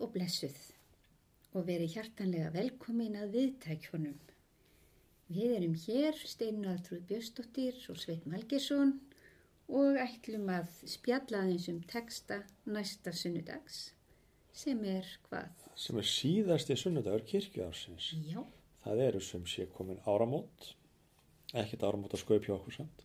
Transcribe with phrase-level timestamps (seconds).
[0.00, 0.56] og blessuð
[1.56, 4.16] og verið hjartanlega velkomin að viðtækjónum.
[5.32, 8.98] Við erum hér, Steinar Trúð Björnsdóttir og Sveit Malgesson
[9.66, 13.88] og ætlum að spjalla aðeins um texta næsta sunnudags
[14.56, 15.50] sem er hvað?
[15.76, 18.14] sem er síðasti sunnudagur kirkjuársins.
[18.30, 18.40] Já,
[18.86, 20.68] Það eru sem sé komin áramót,
[21.58, 23.00] ekkert áramót að skaupi okkur samt.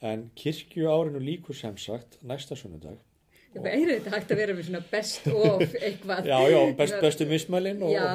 [0.00, 2.96] En kirkjuárinu líkur sem sagt næsta sunnudag.
[3.54, 6.26] Það er þetta hægt að vera með svona best of eitthvað.
[6.28, 7.82] Já, já, best, bestu mismælin.
[7.86, 8.10] og- Já,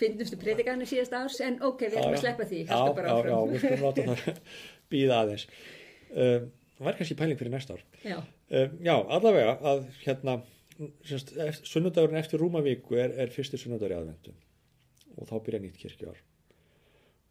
[0.00, 3.58] finnustu predikanir síðast árs en ok, við erum að sleppa því, Já, já, já, við
[3.64, 4.40] skulum láta það
[4.94, 5.46] býða aðeins.
[6.14, 7.84] Um, það var kannski pæling fyrir næsta ár.
[8.04, 8.18] Já,
[8.54, 10.34] Um, já, allavega að hérna,
[11.64, 14.34] sunnudagurinn eftir rúmavíku er, er fyrsti sunnudagur í aðvendu
[15.16, 16.18] og þá byrja nýtt kirkjuár.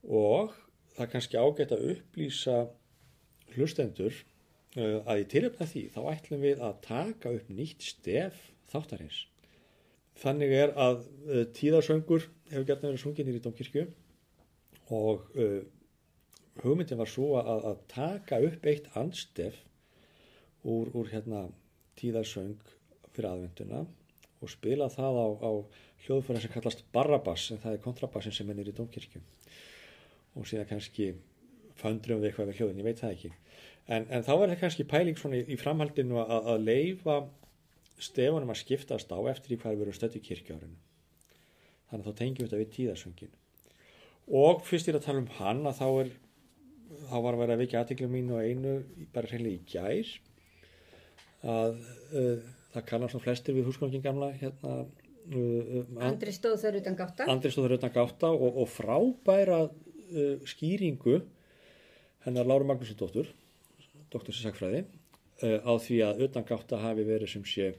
[0.09, 0.55] Og
[0.97, 2.55] það kannski ágætt að upplýsa
[3.55, 4.17] hlustendur
[4.79, 8.39] að í tilöfna því þá ætlum við að taka upp nýtt stef
[8.71, 9.19] þáttarins.
[10.21, 13.85] Þannig er að uh, tíðarsöngur hefur gert verið sungin í Dómkirkju
[14.93, 15.61] og uh,
[16.61, 19.57] hugmyndin var svo að, að taka upp eitt andstef
[20.63, 21.47] úr, úr hérna
[21.99, 22.58] tíðarsöng
[23.13, 23.83] fyrir aðvenduna
[24.43, 25.52] og spila það á, á
[26.05, 29.21] hljóðfæra sem kallast barrabass en það er kontrabassin sem er nýri í Dómkirkju
[30.37, 31.13] og síðan kannski
[31.80, 33.31] föndrum við eitthvað við hljóðin, ég veit það ekki
[33.88, 37.20] en, en þá er það kannski pæling svona í, í framhaldinu að, að leifa
[38.02, 40.80] stefunum að skiptast á eftir í hvað við erum stödd í kirkjárinu
[41.89, 43.39] þannig að þá tengjum við þetta við tíðarsöngin
[44.44, 46.14] og fyrst ég er að tala um hann að þá er
[47.09, 48.73] þá var að vera að vekja aðteklum mínu og einu
[49.14, 50.11] bara hreinlega í gær
[51.54, 51.80] að
[52.16, 56.98] uh, það kannast svona flestir við húsgangin gamla hérna uh, uh, Andri stóð þar utan
[57.00, 57.28] gáta.
[57.31, 61.20] Andri stóður utan gáta og, og frábæra uh, skýringu
[62.23, 63.00] hennar Láru Magnússon
[64.13, 67.73] dóttur doktor sér sagfræði uh, á því að utan gáta hafi verið sem sé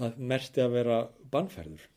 [0.00, 1.00] það merti að vera
[1.32, 1.88] bannferður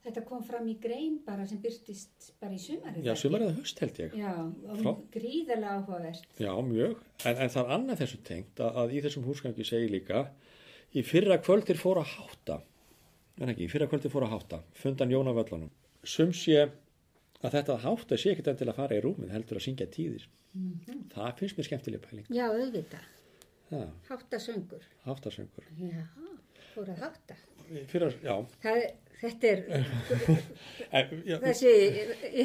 [0.00, 3.04] Þetta kom fram í grein bara sem byrtist bara í sumarið.
[3.04, 4.30] já, sumar eða höst held ég Já,
[5.12, 6.24] gríðarlega áhugavert.
[6.40, 6.94] Já, mjög.
[7.28, 10.22] En, en það er annað þessu tengt að, að í þessum húsgangi segir líka
[10.96, 12.56] í fyrra kvöldir fór að hátta
[13.40, 15.70] en ekki, í fyrra kvöldir fór að hátta fundan Jón af völlunum.
[16.00, 16.64] Sum sé
[17.40, 19.86] að þetta að hátta sé ekkert enn til að fara í rúmið heldur að syngja
[19.94, 20.26] tíðir.
[21.14, 22.26] Það finnst mér skemmtileg pæling.
[22.34, 23.06] Já, auðvitað.
[23.70, 24.82] Já, Háttasöngur.
[25.06, 25.68] háttasöngur.
[25.78, 26.02] Já,
[26.74, 27.36] fór að hátta.
[27.86, 28.34] Fyrra, já.
[28.64, 28.80] Það,
[29.20, 29.60] þetta er,
[31.30, 31.70] já þessi,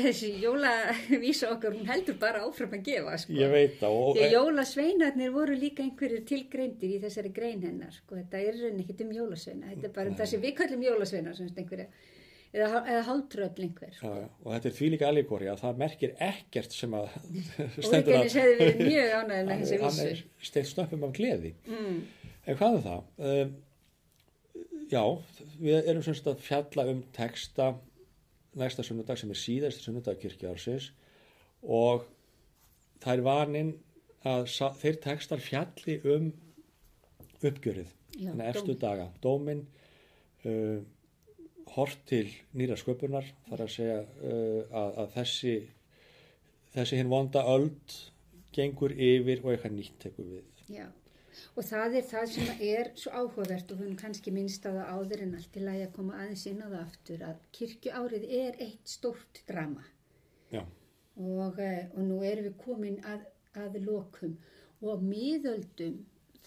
[0.03, 3.33] þessi jólavísa okkar, hún heldur bara áfram að gefa, sko.
[3.39, 3.97] ég veit það.
[4.21, 8.19] Að jólasveinarnir voru líka einhverjir tilgreindir í þessari grein hennar, sko.
[8.21, 9.71] Þetta er raun ekkert um jólasveina.
[9.73, 11.87] Þetta er bara um það sem við kallum jólasveinar, sem einhverja,
[12.55, 13.93] eða, eða háltröfl einhver.
[14.01, 17.07] já, já, og þetta er því líka alíkori að það merkir ekkert sem að
[19.27, 22.01] með þessi hann er steilt snöppum af gleði Mm.
[22.45, 23.03] en hvað er það?
[23.29, 23.55] Um,
[24.91, 25.03] já,
[25.59, 27.71] við erum semst að fjalla um texta
[28.55, 30.91] næsta sunnudag sem er síðast sunnudag kirkjaársins
[31.65, 32.05] og
[33.03, 33.73] það er vanin
[34.25, 34.45] að
[34.81, 36.29] þeir textar fjalli um
[37.45, 38.79] uppgjörið þannig efstu dóm.
[38.85, 39.65] daga, dómin
[40.45, 40.79] uh,
[41.73, 45.55] hort til nýra sköpunar þar að segja uh, að, að þessi
[46.75, 47.95] þessi hinn vonda öld
[48.55, 50.63] gengur yfir og eitthvað nýtt tekur við.
[50.71, 50.85] Já,
[51.55, 55.23] og það er það sem er svo áhugavert og höfum kannski minnst á það áður
[55.25, 58.91] en allt í lagi að koma aðeins inn á það aftur að kirkjuárið er eitt
[58.95, 59.85] stórt drama.
[60.51, 64.37] Já, og, eh, og nú erum við komin að, að lokum.
[64.83, 65.99] Og á miðöldum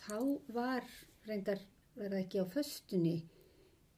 [0.04, 0.18] þá
[0.54, 0.88] var
[1.28, 1.60] reyndar
[1.98, 3.16] verða ekki á föstunni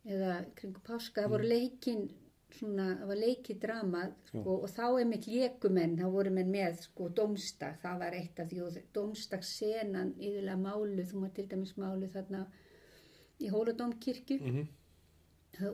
[0.05, 2.07] eða kringu páska, það voru leikin
[2.51, 6.81] svona, það var leikið drama sko, og þá er mitt lékumenn þá voru menn með
[6.87, 11.77] sko domstag það var eitt af því og domstagsenan yfirlega málu, þú maður til dæmis
[11.79, 12.47] málu þarna
[13.41, 14.69] í Hóladómkirkju mm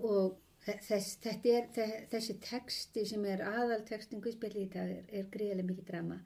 [0.02, 0.36] og
[0.66, 5.66] þess, þetta er, þe- þessi texti sem er aðaltextin Guðspjalli í dag er, er greiðlega
[5.68, 6.16] mikið drama.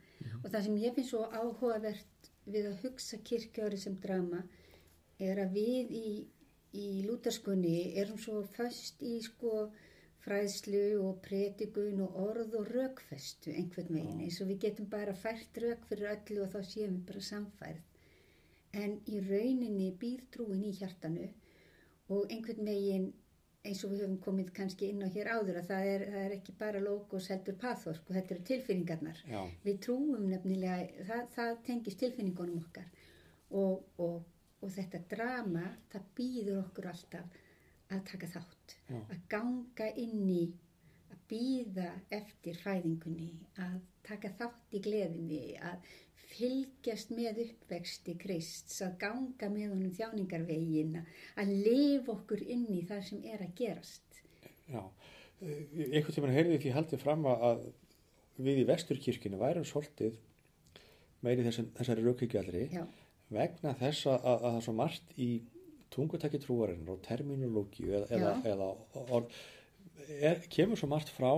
[0.42, 4.40] Og það sem ég finnst svo áhugavert við að hugsa kirkjári sem drama
[5.20, 6.12] er að við í,
[6.76, 9.68] í lútarskunni erum svo föst í sko
[10.24, 15.62] fræðslu og predikun og orð og rökfestu einhvern veginn eins og við getum bara fært
[15.64, 17.86] rök fyrir öllu og þá séum við bara samfærð.
[18.82, 21.26] En í rauninni býr trúin í hjartanu
[22.14, 23.08] og einhvern veginn
[23.66, 26.34] eins og við höfum komið kannski inn á hér áður að það er, það er
[26.36, 29.22] ekki bara logos heldur pathos og þetta eru tilfinningarnar.
[29.28, 32.86] Já, við trúum nefnilega það, það tengist tilfinningunum okkar
[33.50, 34.22] og, og,
[34.60, 37.38] og þetta drama það býður okkur alltaf
[37.90, 38.98] að taka þátt Já.
[38.98, 40.42] að ganga inn í
[41.10, 45.90] að býða eftir fæðingunni, að taka þátt í gleðinni, að
[46.30, 51.00] fylgjast með uppvexti Krists, að ganga með honum þjáningarvegin,
[51.40, 54.22] að lifa okkur inn í það sem er að gerast.
[54.70, 54.82] Já,
[55.42, 57.64] einhvern tíman heyrði því haldið fram að
[58.40, 60.18] við í vesturkirkinu værum svolítið
[61.24, 62.68] meiri þessari, raukvíkjaldri
[63.30, 65.30] vegna þess að, að það er svo margt í
[65.94, 68.68] tungutæki trúarinnar og terminológi eða, eða, eða
[69.16, 69.38] orð,
[70.18, 71.30] er, kemur svo margt frá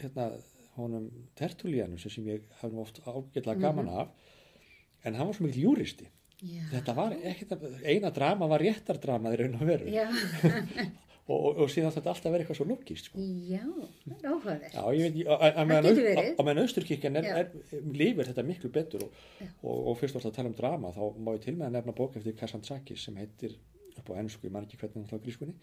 [0.00, 0.30] hérna
[0.76, 1.08] honum
[1.38, 5.08] Tertullianum sem ég hafði oft ágætlega gaman af mm -hmm.
[5.08, 6.08] en hann var svo mikil júristi
[6.42, 6.62] Já.
[6.70, 9.94] þetta var ekkert eina drama var réttardrama þegar hann var verið
[11.26, 13.22] og, og, og síðan þetta alltaf verið eitthvað svo lókist sko.
[13.50, 13.64] Já,
[14.04, 17.20] það er áhugaverð Já, ég veit, að meðan austurkirkjan
[17.96, 19.18] lifir þetta miklu betur og,
[19.64, 21.96] og fyrst og alltaf að tala um drama þá má ég til með að nefna
[21.98, 23.58] bók eftir Kassantzakis sem heitir
[23.96, 25.58] upp á ennsku, ég man ekki hvernig það er grískunni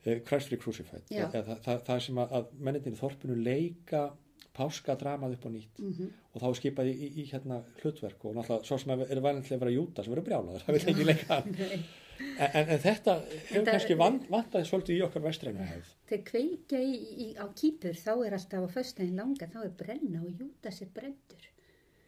[0.00, 4.10] Christ Free Crucified það, það, það sem að, að mennitin í þorpinu leika
[4.56, 6.12] páskadramað upp á nýtt mm -hmm.
[6.34, 9.62] og þá skipaði í, í, í hérna hlutverk og náttúrulega svo sem er vælinlega að
[9.64, 11.42] vera júta sem eru brjálaður, það vil ekki leika
[12.20, 15.94] en, en, þetta hefur kannski vant, vantaði svolítið í okkar vestræna hefð.
[16.10, 20.42] Þegar kveika í, á kýpur þá er alltaf á föstæðin langa þá er brenna og
[20.42, 21.48] júta sér brendur.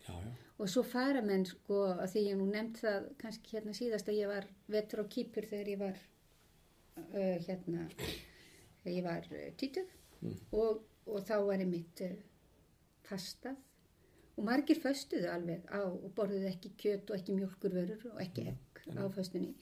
[0.02, 0.30] Já, já.
[0.58, 4.32] og svo fara menn sko því ég nú nefnd það kannski hérna síðast að ég
[4.32, 6.00] var vetur á kýpur þegar ég var
[6.98, 10.40] uh, hérna þegar ég var uh, títuð mm.
[10.58, 12.16] og, og þá var ég mitt uh,
[13.06, 13.60] fastað.
[14.32, 18.86] Og margir föstuðu alveg á og borðuðu ekki kjöt og ekki mjölkurvörur og ekki egg
[18.96, 19.52] á föstunni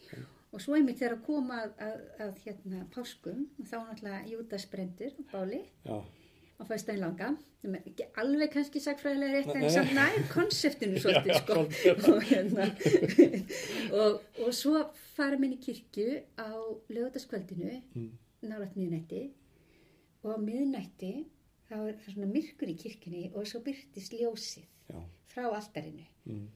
[0.50, 5.28] og svo einmitt þegar að koma að, að, að hérna páskum þá náttúrulega júdasbrendir og
[5.30, 5.96] báli Já.
[6.58, 7.30] á föstæðin langa
[7.60, 11.58] ekki alveg kannski sagfræðilega rétt en samt nær konseptinu svolítið sko
[12.14, 12.70] og, hérna,
[14.00, 16.50] og, og svo fara minn í kirkju á
[16.88, 18.08] lögataskvöldinu mm.
[18.48, 19.26] nálat miðnætti
[20.24, 21.12] og á miðnætti
[21.68, 24.98] þá er það svona myrkur í kirkini og svo byrtist ljósið Já.
[25.30, 26.46] frá alltarinu mm.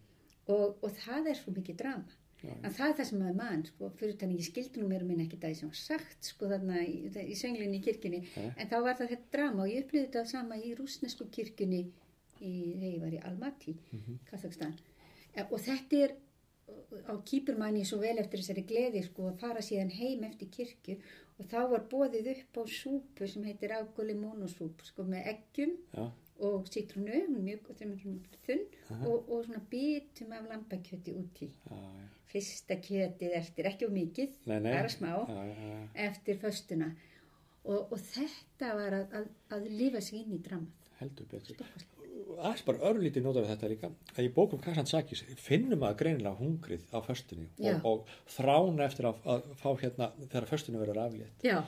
[0.50, 3.90] og, og það er svo mikið drama en það er það sem maður mann sko,
[4.00, 6.82] fyrir þannig ég skildi nú mér um minna ekki það sem var sagt sko þarna
[6.84, 8.50] í, í sönglinni í kirkini ja.
[8.56, 11.82] en þá var það þetta drama og ég upplýði þetta sama í rúsnesku kirkini
[12.40, 14.20] í, þegar ég var í Almaty mm -hmm.
[14.30, 14.76] Kazakstan
[15.50, 16.16] og þetta er
[17.10, 20.96] á kýpurmanni svo vel eftir þessari gleði sko að fara síðan heim eftir kirkju.
[21.34, 26.04] Og þá var bóðið upp á súpu sem heitir ágóli mónosúp sko með eggjum Já.
[26.46, 27.72] og sítrunu mjög
[28.46, 28.62] þunn
[29.00, 31.50] og, og svona bitum af lambakjöti úti.
[31.66, 31.80] Já,
[32.34, 34.70] fyrsta kjötið eftir ekki og mikið nei, nei.
[34.74, 35.42] bara smá Já,
[36.10, 36.92] eftir föstuna.
[37.64, 41.58] Og, og þetta var að, að, að lifa sig inn í dramað heldur betur.
[42.66, 43.90] Bara örlítið nótaður þetta líka.
[44.14, 49.18] Að í bókum Kassansakis finnum að greinilega hungrið á föstunni og, og þrána eftir að,
[49.34, 51.44] að fá hérna þegar föstunni verður aflétt.
[51.44, 51.58] Já.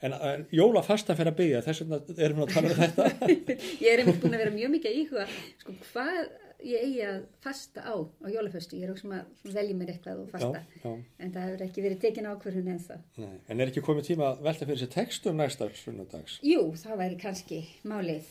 [0.00, 3.08] en, en jóla fastan fyrir að byggja þess vegna erum við að tala um þetta.
[3.84, 5.26] Ég er einmitt búin að vera mjög mikið íhuga
[5.60, 6.22] sko hvað
[6.66, 10.30] ég eigi að fasta á á jólaföstu, ég er ósum að velja mér eitthvað og
[10.32, 10.92] fasta, já, já.
[11.18, 13.34] en það hefur ekki verið tekin ákverðun en það Nei.
[13.48, 16.38] En er ekki komið tíma að velta fyrir sér textum næsta sunnundags?
[16.46, 18.30] Jú, það væri kannski málið.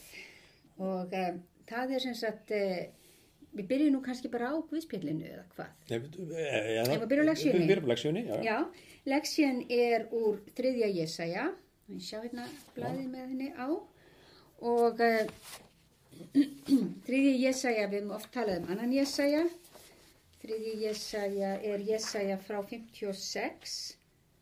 [0.79, 2.81] Og um, það er sem sagt uh,
[3.55, 5.73] við byrjum nú kannski bara á guðspillinu eða hvað?
[5.89, 8.57] Ef við byrjum á leksjunni Við byrjum á leksjunni, já, já
[9.09, 11.47] Leksjun er úr þriðja Jésaja
[11.89, 12.45] við sjá hérna
[12.75, 13.67] blæðið með henni á?
[14.69, 15.31] Og uh,
[17.07, 19.45] þriðja Jésaja við höfum oft talað um annan Jésaja
[20.41, 23.77] þriðja Jésaja er Jésaja frá 56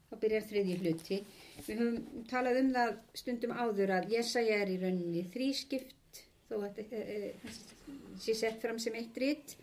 [0.08, 1.20] þá byrjar þriðji hluti.
[1.66, 2.92] Við höfum talað um það
[3.22, 7.32] stundum áður að Jésaja er í rauninni þrískipt þó að þetta e,
[8.24, 9.58] sé sett fram sem eitt ritt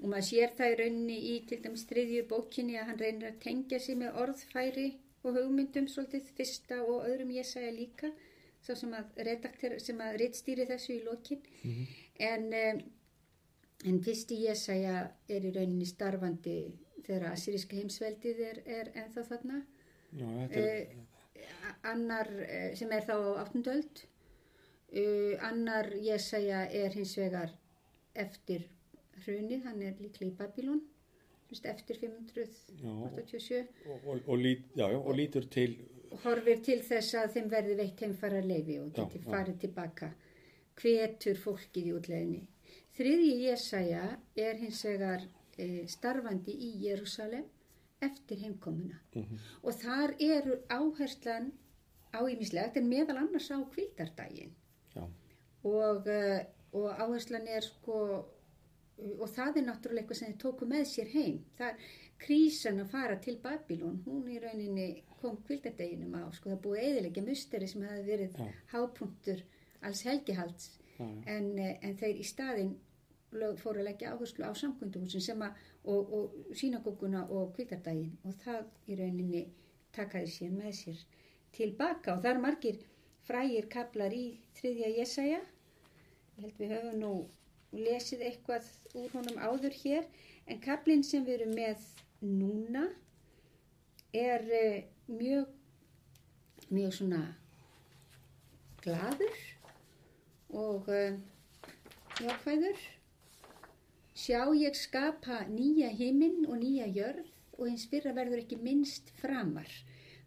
[0.00, 3.40] og maður sér það í rauninni í til dæmis þriðju bókinni að hann reynir að
[3.44, 4.88] tengja sig með orðfæri
[5.20, 8.08] og hugmyndum svolítið fyrsta og öðrum Jésaja líka
[8.60, 11.42] svo sem að að rittstýri þessu í lokin.
[11.62, 11.86] Mm -hmm.
[12.30, 12.82] en um,
[13.90, 16.58] en fyrsti Jésaja er í rauninni starfandi
[17.06, 19.62] þegar Assyriska heimsveldið er, er ennþá þarna.
[20.12, 20.88] Já, er...
[21.36, 24.06] uh, annar uh, sem er þá á áttundöld
[24.90, 27.52] Uh, annar Jésaja er hins vegar
[28.18, 28.64] eftir
[29.22, 30.80] hrunið, hann er líklega í Babylon
[31.52, 35.76] eftir 587 og, og, og, lít, já, já, og lítur til
[36.24, 40.10] horfir til þess að þeim verði veitt heimfara leifi og geti já, farið tilbaka.
[40.80, 42.40] Hvetur fólkið í útleginni
[43.00, 44.04] þriðji Jésaja
[44.36, 45.24] er hins vegar
[45.56, 47.46] e, starfandi í Jérúsalem
[48.00, 48.98] eftir heimkomuna.
[49.14, 49.38] Mm -hmm.
[49.62, 51.52] og þar eru áherslan
[52.12, 54.54] á ímislegt en meðal annars á kvítardaginn
[54.96, 55.04] Já.
[55.62, 56.40] og, uh,
[56.72, 58.24] og áherslan er sko
[59.18, 61.38] og það er náttúrulega eitthvað sem þið tóku með sér heim.
[61.58, 61.86] Það
[62.20, 64.88] krísan að fara til Babylon hún í rauninni
[65.20, 68.46] kom kvildadeginum á, sko það búið eðilegja musteri sem hefði verið Já.
[68.72, 69.42] hápunktur
[69.88, 70.70] alls helgihalds.
[70.98, 72.74] Já, en, eh, en þeir í staðinn
[73.32, 78.36] lög, fóru að leggja áherslu á samkvönduhúsin sem að, og, og sínagókuna og kvildardaginn og
[78.44, 79.42] það í rauninni
[79.96, 81.04] takaði sér með sér
[81.56, 82.80] tilbaka og það eru margir
[83.26, 84.24] frægir kaplar í
[84.58, 85.40] þriðja Jesaja.
[86.36, 87.12] Ég held við höfum nú
[87.76, 88.66] lesið eitthvað
[88.98, 90.06] úr honum áður hér
[90.50, 91.84] en kaplinn sem við erum með
[92.20, 92.86] núna
[94.16, 95.56] er uh, mjög
[96.70, 97.20] mjög svona
[98.82, 99.38] gladur
[100.50, 101.18] og uh,
[102.20, 102.80] jákvæður.
[104.20, 109.68] Sjá ég skapa nýja himinn og nýja jörð og hins fyrra verður ekki minnst framar.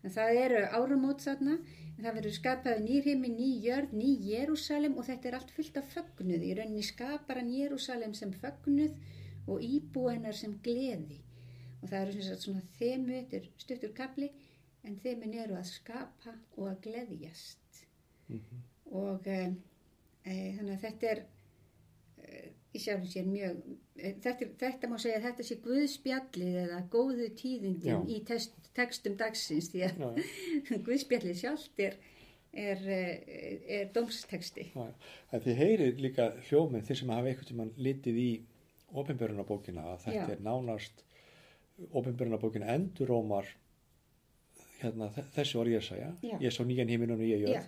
[0.04, 1.60] En það eru áramót þarna
[2.04, 5.92] það verður skapað nýr himinn, ný jörð, ný Jérúsalem og þetta er allt fullt af
[5.94, 6.44] fögnuð.
[6.44, 8.98] Í rauninni skapar hann Jérúsalem sem fögnuð
[9.48, 11.20] og íbúennar sem gleði.
[11.82, 14.30] Og það eru sem sagt svona þemu, þetta er stuttur kapli
[14.84, 17.84] en þemin eru að skapa og að gleðjast.
[18.92, 19.40] Og e,
[20.24, 22.44] e, þannig að þetta er e,
[22.74, 23.60] í sjálfum sér mjög
[23.98, 28.00] e, þetta, er- þetta má segja að þetta sé guðspjallið eða góðu tíðindin Já.
[28.10, 30.10] í test, textum dagsins því að já,
[30.88, 31.98] guðspjallið sjálft er,
[32.54, 33.02] er, e,
[33.80, 34.88] er dómsteksti já.
[35.32, 38.30] En þið heyrið líka hljóminn þeir sem hafa einhvern tímann litið í
[38.94, 40.34] opinbjörnabókina að þetta Já.
[40.36, 41.06] er nánast
[41.98, 43.48] opinbjörnabókina endurómar
[44.82, 46.36] hérna, þe- þessi var ég sagja Já.
[46.44, 47.64] ég sá nýjan heiminn og nýja Já.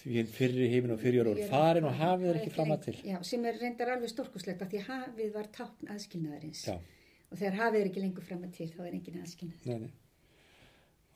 [0.00, 2.96] Fyrri heiminn og fyrri jörð voru farin og hafið er ekki fram að til.
[3.08, 6.64] Já, sem er reyndar alveg stórkuslegt af því hafið var tákn aðskilnaðarins.
[6.68, 6.76] Já.
[7.30, 9.94] og þegar hafið er ekki lengur fram að til þá er engin aðskilnað Nei, nei.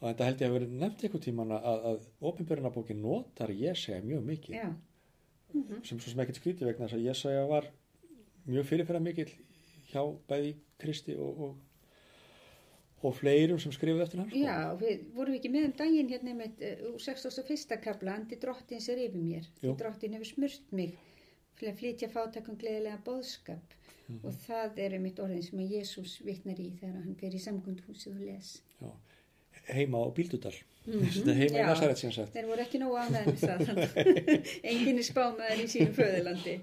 [0.01, 4.23] Og þetta held ég að verið nefnt einhvern tíman að, að ofinbjörnabókin notar Jesaja mjög
[4.31, 4.55] mikið.
[4.57, 4.71] Já,
[5.85, 7.67] sem svo sem ekkert skrítið vegna þess að Jesaja var
[8.47, 9.33] mjög fyrirferða mikill
[9.91, 11.59] hjá bæði Kristi og, og,
[13.02, 14.30] og fleirum sem skrifuð eftir hann.
[14.30, 14.38] sko.
[14.45, 17.78] Já, við vorum ekki með um daginn hérna með uh, 61.
[17.85, 19.76] kabla Andi drottins er yfir mér Jú.
[19.80, 20.97] drottin hefur smurt mig
[21.61, 23.76] til að flytja fátakum gleðilega bóðskap
[24.11, 24.25] Mhm.
[24.26, 28.25] og það eru mitt orðin sem að Jésús vitnar í þegar hann í samkundhúsið og
[28.26, 28.49] les
[28.80, 28.90] Já.
[29.71, 30.54] Heima á Bíldudal.
[30.85, 31.66] Þetta er heima í Já.
[31.69, 32.33] Nasaret sem sagt.
[32.35, 33.61] Þeir voru ekki nógu ánæðin með það
[34.73, 36.57] enginn er spámaður í sínu föðurlandi.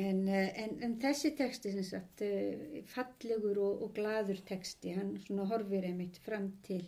[0.00, 5.18] En, eh, en, en þessi texti sem sagt, eh, fallegur og, og gladur texti, hann
[5.20, 6.86] svona horfir einmitt fram til,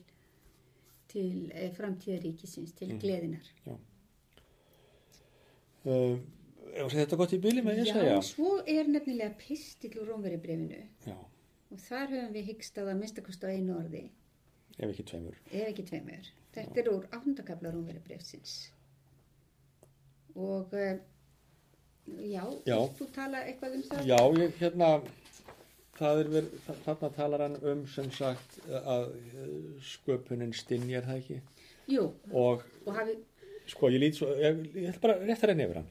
[1.12, 3.50] til eh, framtíðaríkisins, til gleðinar.
[5.84, 6.16] Uh,
[6.72, 8.14] ef að segja þetta gott í bíli með Jesaja.
[8.14, 11.18] Já, svo er nefnilega pistill úr Rómveri brefinu Já,
[11.74, 14.06] og þar höfum við hyggst að að minnstakost á einu orði,
[14.78, 15.36] ef ekki tveimur.
[15.50, 16.32] ef ekki tveimur.
[16.56, 18.54] Þetta er úr áttundakabla Rómveri brefsins.
[20.40, 21.02] Og eh,
[22.06, 22.78] já, Já.
[22.98, 24.02] þú tala eitthvað um það?
[24.10, 24.88] Já, ég hérna,
[25.98, 29.54] það er verið, þa- þarna talar hann um sem sagt að uh,
[29.92, 31.38] sköpunin stinni er það ekki.
[31.92, 33.16] Jú, Og og hafi,
[33.68, 35.88] sko, ég lít svo, ég, ég ætla bara rétt að reyna yfir hann.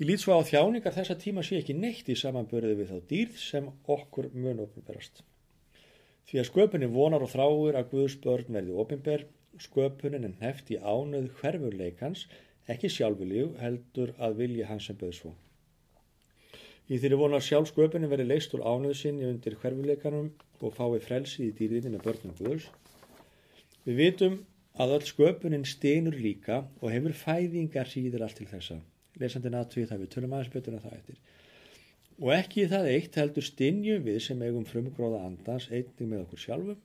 [0.00, 3.36] Ég lít svo á þjáningar þessa tíma sé ekki neitt í samanbörði við þá dýrð
[3.42, 5.20] sem okkur mun opinberast.
[6.30, 9.24] Því að sköpunin vonar og þráir að Guðs börn verði opinber,
[9.60, 12.26] sköpunin er neft í ánöð hverfurleikans,
[12.68, 15.32] ekki sjálfurlíu, heldur að vilja hans sem böð svo.
[16.90, 20.98] Í þeirri vona að sjálf sköpunin verði leist úr ánöðu sinni undir hverfurleikanum og fái
[21.04, 22.66] frelsi í dýrðinni með börnum Guðs.
[23.84, 24.40] Við vitum
[24.74, 28.80] að öll sköpunin steinur líka og hefur fæðingar síður allt til þessa.
[29.22, 31.22] Lesandinn aðtvið það við tölum aðeins betur en það eftir.
[32.20, 36.82] Og ekki það eitt heldur stinjum við sem eigum frumgróða andans einnig með okkur sjálfum,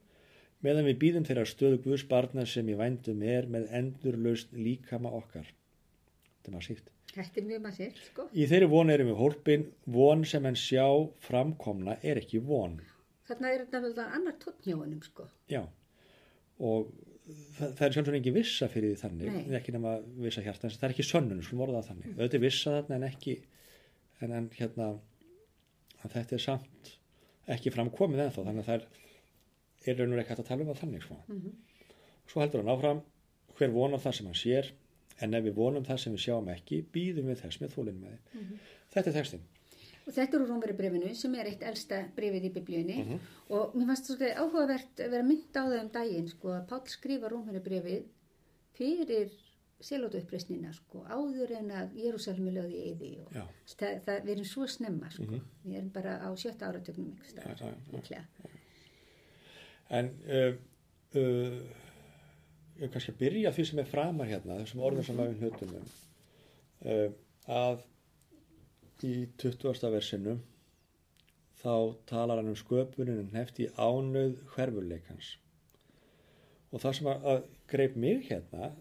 [0.62, 5.50] meðan við býðum þeirra stöðu Guðs barna sem í vændum er með endurlaust líkama okkar.
[6.46, 6.92] Þetta er maður síkt.
[7.16, 8.24] þetta er mjög sér, sko.
[8.36, 9.64] Í þeirri von erum við hólpin,
[9.96, 10.86] von sem en sjá
[11.26, 12.76] framkomna er ekki von.
[13.26, 15.26] Þarna er þetta vel annar tótt hjá honum, sko.
[15.50, 15.64] Já,
[16.60, 16.92] og
[17.58, 19.56] það, það er sjálfsögur engin vissa fyrir því þannig, Nei.
[19.58, 19.96] ekki nema
[20.28, 22.14] vissa hjartans, það er ekki sönnun, skulum orða það þannig.
[22.22, 23.36] Þetta er vissa þarna en ekki,
[24.20, 24.92] en, en hérna,
[26.06, 26.94] þetta er samt
[27.58, 28.88] ekki framkomið ennþá, þannig að það er,
[29.90, 31.20] er raunur ekki hægt að tala um það þannig, sko.
[32.30, 33.02] Svo heldur hann áfram,
[33.58, 34.72] hver vonar það sem hann sér,
[35.22, 38.18] en ef við vonum það sem við sjáum ekki, býðum við þess með þólinn með
[38.96, 39.42] Þetta er textin.
[40.06, 43.20] Og þetta er úr Rómveri brefinu sem er eitt elsta brefið í biblíunni Mhm.
[43.50, 46.88] og mér fannst svolítið áhugavert að vera mynd á það um daginn sko að Páll
[46.88, 48.04] skrifa Rómveri brefið
[48.78, 49.32] fyrir
[49.82, 53.34] selótu uppreysnina sko áður en að Jérúsalmi lögði í eyði og
[53.80, 55.24] það, það, erum svo snemma sko
[55.66, 57.18] við erum bara á sjötta áratögnum.
[57.36, 57.74] Já, já, já.
[57.92, 58.26] líklega.
[59.90, 60.56] En uh,
[61.16, 61.60] uh,
[62.82, 65.88] ég kannski að byrja því sem er framar hérna, þessum orðum sem við hlutunum,
[66.86, 67.08] uh,
[67.46, 67.86] að
[69.06, 69.90] í 20.
[69.94, 70.38] versinu
[71.62, 75.36] þá talar hann um sköpunin en hefti ánöð hverfurleikans.
[76.72, 78.72] og það sem að, að greip mig hérna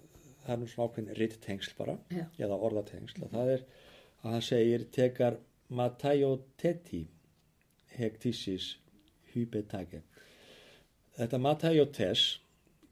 [0.45, 2.25] það er nú svona ákveðin ritt tengsl bara Já.
[2.39, 3.67] eða orðatengsl og það er
[4.25, 7.05] að hann segir tekar matæjoteti
[7.95, 8.75] hektísis
[9.35, 10.03] hypetake
[11.19, 12.25] þetta matæjotes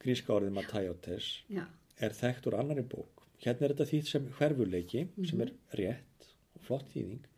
[0.02, 1.64] gríska orðið matæjotes já,
[2.02, 3.26] er þekkt úr annari bók.
[3.42, 7.28] Hérna er þetta þýtt sem hverfuleiki sem er rétt og flott þýðing.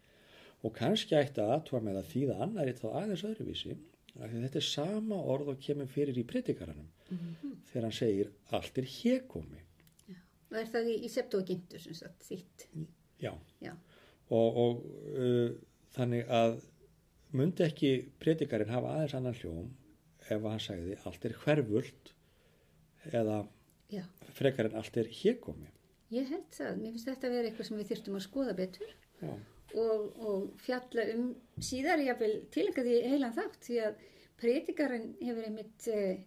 [0.65, 3.77] Og kannski ætti að aðtúa með að þýða annari þá aðeins öðruvísi
[4.15, 6.91] af því að þetta er sama orð og kemur fyrir í predikaranum
[7.71, 9.63] þegar hann segir allt er hérkomi
[10.55, 12.69] og er það í, í septuagintu sem sagt þitt
[13.23, 13.33] já.
[13.65, 13.73] Já,
[14.31, 14.85] og, og
[15.19, 15.57] uh,
[15.97, 16.61] þannig að
[17.35, 19.73] myndi ekki predikarinn hafa aðeins annan hljóm
[20.31, 22.14] ef hann sagði allt er hverfult
[23.13, 23.39] eða
[23.93, 24.05] já,
[24.37, 25.71] frekar en allt er hérkomi
[26.15, 26.77] ég held það.
[26.81, 28.93] Mér finnst þetta að vera eitthvað sem við þyrftum að skoða betur
[29.25, 31.25] og, og fjalla um
[31.63, 34.05] síðar jafnvel tilenga því heilan þátt því að
[34.41, 36.23] predikarinn hefur einmitt eh,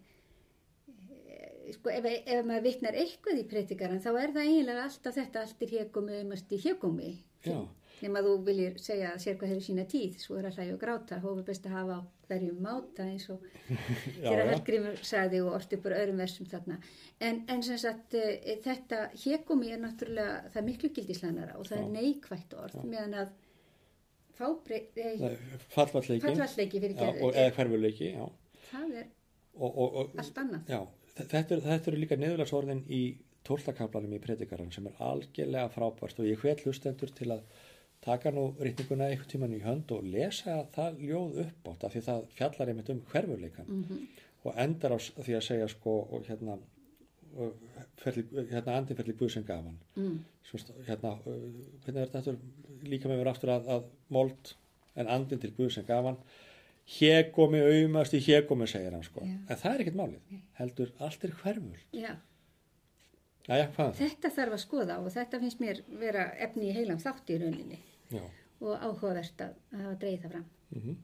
[1.28, 5.44] eh, sko ef, ef maður vitnar eitthvað í predikarann þá er það eiginlega alltaf þetta
[5.44, 7.12] allt er hégómi umast í hégómi.
[7.46, 7.58] Já,
[8.02, 10.80] nema þú viljir segja að sér hvað hefur sína tíð svo er að hlæja og
[10.82, 13.42] gráta, hófur best að hafa á hverjum máta eins og
[14.22, 14.50] já, þegar já.
[14.52, 16.78] Hallgrímur sagði og orti bara öðrum versum þarna
[17.24, 21.78] en, en sem sagt e, þetta hégómi er náttúrulega það er miklu gildislanara og það
[21.78, 21.84] Já.
[21.86, 23.36] er neikvætt orð meðan að
[24.38, 25.32] fábreyt e,
[25.74, 28.26] fallvalleiki fallvalleiki fyrir já, og, eða hverfuleiki já.
[28.72, 29.08] það er
[29.58, 30.78] Og, og, og, allt annað já,
[31.16, 33.00] þe- þetta, er, þetta eru líka neðurlagsorðin í
[33.48, 37.42] tóltakablanum í predikaran sem er algjörlega frábært og ég hvet hlustendur til að
[38.04, 42.02] taka nú rítninguna einhvern tíman í hönd og lesa það ljóð upp átt af því
[42.08, 44.08] það fjallar einmitt um hverfuleikan Mhm.
[44.44, 46.58] og endar á því að segja sko og hérna
[48.02, 49.78] ferli, hérna andinferli Guð sem gaf hann.
[49.96, 50.24] Mm.
[50.86, 51.10] Hérna,
[51.84, 52.36] hvernig er þetta
[52.88, 54.54] líka með mér aftur að, að mold
[54.96, 56.16] en andin til Guð sem gaf hann.
[56.88, 59.34] Hékomi auðmast í hékomi segir hann sko, Já.
[59.50, 60.40] en það er ekkert málið.
[60.56, 61.76] Heldur allt er hverful
[63.48, 63.92] hvað er það?
[63.98, 67.78] þetta þarf að skoða og þetta finnst mér vera efni í heilam þátt í rauninni
[68.14, 68.22] Já.
[68.60, 70.96] og áhugavert að, að hafa dreigð það fram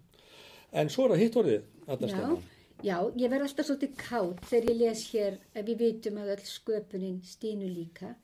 [0.75, 2.39] En svo er það hitt orðið Adda Já, Stefán.
[2.83, 6.47] já, ég verð alltaf svolítið kátt þegar ég les hér að við vitum að öll
[6.51, 8.15] sköpunin stínu líka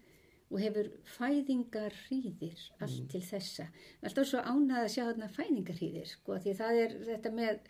[0.51, 3.69] og hefur fæðingarhríðir allt til þessa.
[4.03, 7.61] Alltaf svo ánað að sjá þarna fæðingarhríðir, sko, því það er þetta með,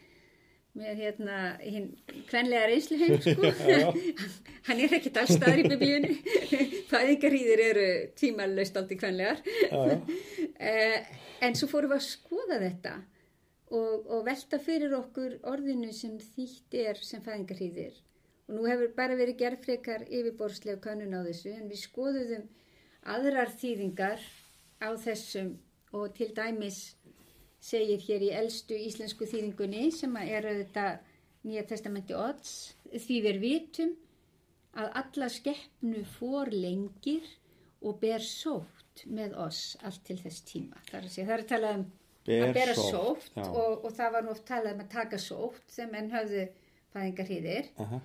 [0.81, 1.91] með hérna, hinn
[2.31, 3.93] kvenlega reynslu heim, sko.
[4.71, 6.17] Hann er ekkert allstaðar í biblíunni.
[6.91, 7.87] fæðingarhríðir eru
[8.19, 9.41] tímalöst aldrei kvenlegar.
[9.47, 9.99] Já, já.
[10.61, 11.07] Eh,
[11.41, 12.91] en svo fórum við að skoða þetta
[13.73, 17.95] og, og velta fyrir okkur orðinu sem þýtt er sem fæðingarhýðir.
[18.45, 22.45] Og nú hefur bara verið gerð frekar yfirborðslega kannun á þessu en við skoðuðum
[23.15, 24.27] aðrar þýðingar
[24.85, 25.55] á þessum
[25.97, 26.83] og til dæmis
[27.65, 31.01] segir hér í elstu íslensku þýðingunni sem er auðvitað
[31.41, 33.93] Nýja testamenti odds því við vitum
[34.79, 37.27] að alla skeppnu fór lengir
[37.81, 40.79] og ber sótt með oss allt til þess tíma.
[40.91, 41.89] Það er að, segja, það er að tala um
[42.27, 45.73] Ber að bera sótt, og, og það var nú oft talað um að taka sótt
[45.73, 46.43] sem enn höfðu
[46.93, 47.71] fæðingarhýðir.
[47.81, 48.01] Aha.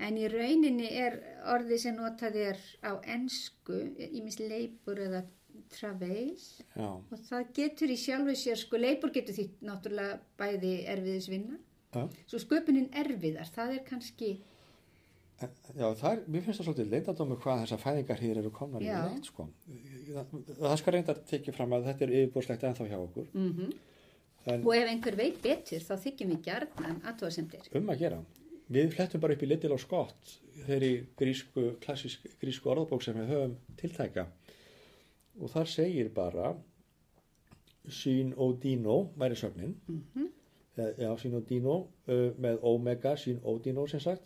[0.00, 1.18] En í rauninni er
[1.52, 5.24] orðið sem notað er á ensku, ímis leipur eða
[5.70, 6.88] travail Já.
[6.88, 11.58] og það getur í sjálfu sér, sko leipur getur því náttúrulega bæði erfiðisvinna.
[11.90, 12.06] Já.
[12.30, 14.30] Svo sköpunin erfiðar, það er kannski,
[15.40, 18.98] Já, það er, mér finnst það svolítið leindadómi hvað þessar fæðingarhýðir eru komnar í Já.
[19.06, 19.46] leitt sko.
[20.10, 23.30] Það, það skal reyndar tekið fram að þetta er yfirbúrslegt ennþá hjá okkur.
[23.32, 23.72] mm
[24.48, 27.66] En og ef einhver veit betur þá þykjum við gjarnan aðtóðasemdir.
[27.76, 28.20] um að gera.
[28.72, 30.30] Við flettum bara upp í Little og Scott
[30.64, 34.26] þeirri grísku, klassísk grísku orðabók sem við höfum tiltæka
[35.40, 36.54] og þar segir bara
[37.88, 40.28] syn og dino væri sögnin Mm
[40.80, 41.74] já, syn og dino
[42.08, 44.22] uh, með omega, syn og dino sem sagt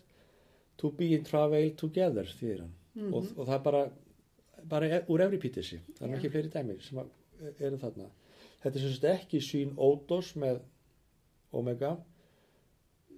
[0.80, 2.72] to be in travel together þýðir hann.
[3.10, 3.82] Og, og það er bara,
[4.70, 6.16] bara e- úr Euripítisi það er Já.
[6.18, 7.12] ekki fleiri dæmir sem að,
[7.58, 8.08] eru þarna.
[8.64, 10.62] Þetta er sagt ekki syn ódos með
[11.54, 11.94] omega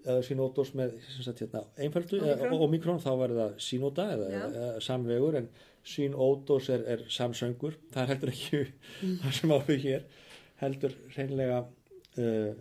[0.07, 2.21] eða synótos með sem sagt, hérna, einföldu
[2.63, 4.43] omikron þá verður það synóta eða, Já.
[4.47, 5.49] eða, samvegur en
[5.87, 7.79] synótos er, er samsöngur.
[7.95, 8.63] Það er heldur ekki
[9.23, 10.07] það sem áfug hér
[10.63, 12.53] heldur reynlega uh,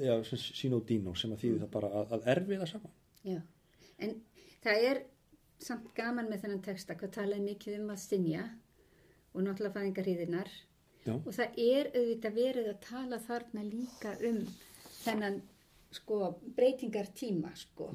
[0.00, 2.94] já, sem synódino sem að þýði það bara að, að erfiða saman.
[3.26, 3.40] Já,
[4.00, 4.16] en
[4.64, 5.02] það er
[5.60, 8.48] samt gaman með þennan texta hvað talaði mikið um að stinja
[9.34, 10.50] og náttúrulega fæðingarhýðinar
[11.10, 14.40] og það er auðvitað verið að tala þarna líka um
[15.00, 15.38] þennan
[15.94, 16.18] sko
[16.56, 17.90] breytingartíma sko.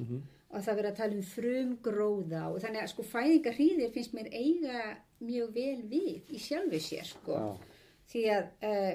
[0.46, 4.30] Og það verið að tala um frum gróða og þannig að sko fæðingarhýðir finnst mér
[4.30, 4.82] eiga
[5.26, 7.38] mjög vel við í sjálfu sér sko.
[7.38, 7.78] Já,
[8.12, 8.92] því að uh,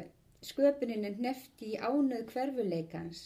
[0.52, 3.26] sköpunin er nefti í ánöð hverfuleikans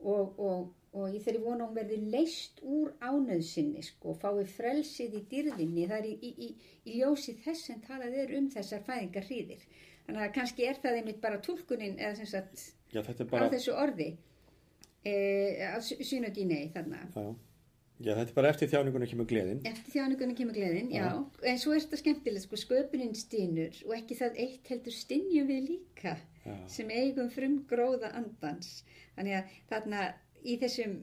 [0.00, 5.14] og, og og ég þeirri vona að hún verði leist úr ánöðsynni sko, fái frelsið
[5.20, 6.48] í dyrðinni, það er í, í, í,
[6.90, 9.62] í ljósi þess sem talað er um þessar fæðingar hríðir.
[10.06, 13.50] Þannig að kannski er það einmitt bara tólkunin eða sem sagt Já, er á bara,
[13.52, 14.08] þessu orði
[15.06, 15.14] e,
[15.62, 17.04] á synodínei þarna.
[17.14, 17.28] já,
[18.00, 19.60] já, þetta er bara eftir þjáningunum kemur gleðin.
[19.70, 21.06] Eftir þjáningunni kemur gleðin, já.
[21.46, 25.70] En svo er þetta skemmtilegt, sko, sköpunin stínur og ekki það eitt heldur stinnjum við
[25.76, 26.56] líka Já.
[26.72, 28.80] sem eigum frum gróða andans.
[29.14, 30.02] Þannig að þarna
[30.44, 31.00] í þessum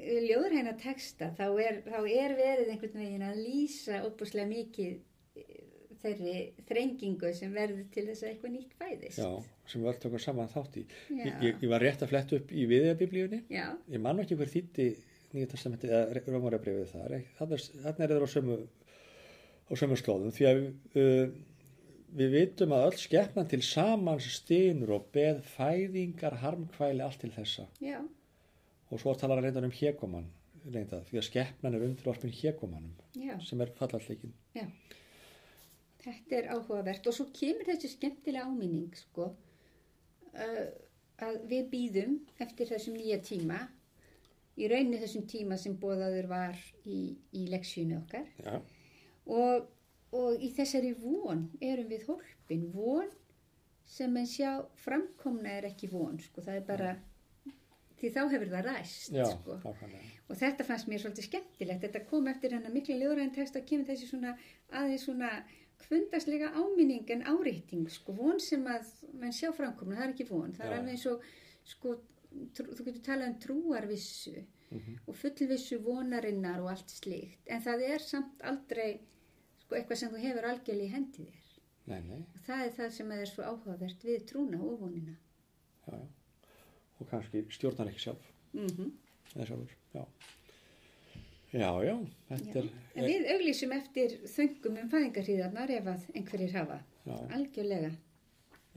[0.00, 4.96] ljóðræna texta þá er, þá er verið einhvern veginn að lýsa opuslega mikið
[5.40, 5.60] eh,
[6.00, 6.36] þeirri
[6.68, 9.20] þrengingu sem verður til þess að eitthvað nýtt fæðist.
[9.20, 10.86] Já, sem við öll tökum saman þátt í.
[11.18, 13.42] Ég, ég, ég var rétt að fletta upp í viðjabiblíunni.
[13.50, 14.88] Ég man ekki hver þýtti
[15.34, 17.16] nýja testamenti eða Rómarabrifið þar.
[17.38, 18.56] Þannig er það á sömu,
[19.68, 21.36] á sömu slóðum því að uh,
[22.16, 27.68] við vitum að öll skeppnan til samans stynur og beð fæðingar harmkvæli allt til þessa.
[27.78, 28.00] já,
[28.90, 30.28] Og svo talar hann reyndan um hékoman
[30.68, 34.34] reynda, því að skeppnan er undirvarpin hékomanum já, sem er fallalleikin.
[34.54, 34.66] já.
[36.00, 37.06] Þetta er áhugavert.
[37.06, 40.68] Og svo kemur þessi skemmtilega áminning sko uh,
[41.20, 43.60] að við býðum eftir þessum nýja tíma
[44.60, 48.26] í rauninni þessum tíma sem bóðaður var í, í leksjunu okkar.
[48.40, 48.56] Já,
[49.28, 49.68] og,
[50.16, 52.66] og í þessari von erum við hólpin.
[52.72, 53.12] Von
[53.90, 56.90] sem en sjá framkomna er ekki von sko, það er bara
[58.00, 59.58] því þá hefur það ræst já, sko.
[60.28, 63.88] og þetta fannst mér svolítið skemmtilegt þetta kom eftir hennar miklu ljóðræðin text að kemur
[63.90, 64.36] þessi svona
[64.70, 65.32] aðeins svona
[65.80, 68.88] kvundaslega áminning en áreiting sko, von sem að
[69.20, 70.78] menn sjá framkomna, það er ekki von það er Já.
[70.78, 71.22] alveg eins og
[71.64, 71.94] sko,
[72.56, 75.00] trú, þú getur talað um trúarvissu Mhm.
[75.10, 79.00] og fullvissu vonarinnar og allt slíkt en það er samt aldrei
[79.64, 81.48] sko, eitthvað sem þú hefur algjörlega í hendi þér
[81.90, 85.16] Nei, nei, og það er það sem er svo áhugavert við trúna og vonina
[85.88, 85.98] já.
[87.00, 88.90] Og kannski stjórnar ekki sjálf, mm
[89.30, 90.04] eða sjálfur, já.
[91.50, 91.94] Já, já,
[92.28, 97.90] þetta er, en við auglýsum eftir þöngum um fæðingarhríðarnar ef að einhverjir hafa já, algjörlega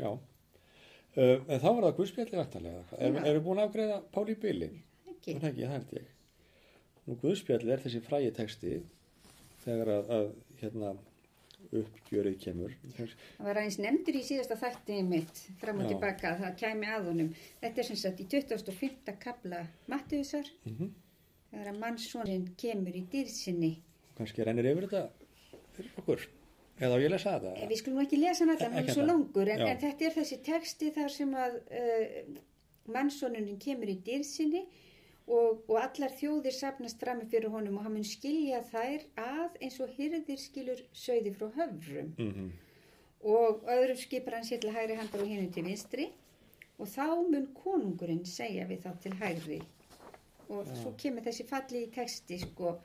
[0.01, 0.09] já.
[1.13, 2.79] Uh, en þá var það guðspjalli væntanlega.
[2.97, 3.19] Er, Já.
[3.21, 4.69] erum við búin að afgreða Páli Bili?
[5.11, 6.07] ekki Það er ekki, það held ég.
[7.03, 8.71] Nú guðspjalli er þessi frægi texti
[9.65, 10.31] þegar að, að
[10.63, 10.93] hérna,
[11.71, 12.75] uppgjörið kemur.
[12.97, 15.93] það var aðeins nefndur í síðasta þætti mitt fram og Já.
[15.93, 19.15] tilbaka að það kæmi að honum þetta er sem sagt í 25.
[19.23, 20.91] kabla Mattiusar Mm
[21.53, 23.75] þegar að mannssonin kemur í dýrsinni
[24.17, 25.03] Kannski rennir yfir þetta
[25.73, 26.23] fyrir okkur.
[26.83, 27.35] Eða ég lesa?
[27.53, 30.39] Eh, Við skulum ekki lesa hann Ekki er svo langur, en, en þetta er þessi
[30.45, 32.39] texti þar sem að uh,
[32.93, 34.63] mannssonunin kemur í dýrsinni
[35.27, 39.79] og, og allar þjóðir sapnast frammi fyrir honum og hann mun skilja þær að eins
[39.79, 42.13] og hyrðir skilur sögði frá höfrum.
[42.17, 42.51] Mm
[43.23, 46.09] og öðrum skipar hann sér til hægri handar og hinu til vinstri.
[46.77, 49.59] Og þá mun konungurinn segja við þá til hægri.
[50.51, 52.75] Og svo kemur þessi falli í texti sko,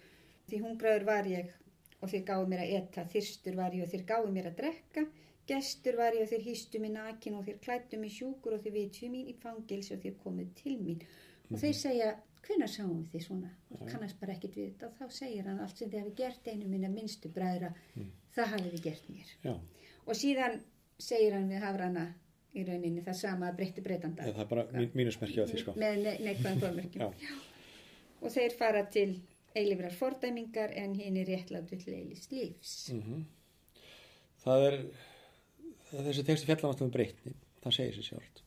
[0.48, 1.50] því hungraður var ég
[1.98, 5.04] og þér gáðu mér að eta, þyrstur var ég og þér gáðu mér að drekka,
[5.48, 8.76] gestur var ég og þér hýstu mér nakin og þér klættu mér sjúkur og þér
[8.76, 11.02] vitju mín í fangils og þér komuð til mín.
[11.50, 12.12] Og þeir segja,
[12.48, 13.50] hvenær sáum við þið svona?
[13.76, 16.48] Og kannast bara ekkit við þetta og þá segir hann allt sem þið hafi gert
[16.52, 17.72] einu minna minnstu bræðra,
[18.36, 19.34] það hafið þið gert mér.
[19.44, 19.54] Já,
[20.08, 20.60] Og síðan
[20.98, 22.04] segir hann við hafrana
[22.56, 24.24] í rauninni það sama breytti breytanda.
[24.24, 25.74] það er bara mín, mínusmerki á því sko.
[25.76, 27.18] Með ne neikvæðan fórmerkjum.
[28.18, 29.10] Og þeir fara til
[29.58, 32.78] eilifrar fordæmingar en hinn er réttlátu til eilis lífs.
[32.94, 33.02] Mm
[34.68, 34.76] er,
[35.90, 38.42] það er þessi texti fjallamast um breytni, það segir sér sjálft.